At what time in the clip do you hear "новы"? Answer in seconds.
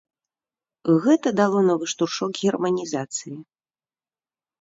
1.67-1.85